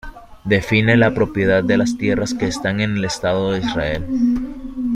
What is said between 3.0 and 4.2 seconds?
estado de Israel.